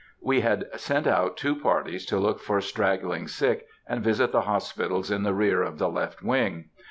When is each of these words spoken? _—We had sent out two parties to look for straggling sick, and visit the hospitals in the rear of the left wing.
_—We 0.23 0.41
had 0.41 0.65
sent 0.79 1.05
out 1.05 1.37
two 1.37 1.55
parties 1.55 2.07
to 2.07 2.17
look 2.17 2.39
for 2.39 2.59
straggling 2.59 3.27
sick, 3.27 3.67
and 3.85 4.03
visit 4.03 4.31
the 4.31 4.41
hospitals 4.41 5.11
in 5.11 5.21
the 5.21 5.35
rear 5.35 5.61
of 5.61 5.77
the 5.77 5.89
left 5.89 6.23
wing. 6.23 6.71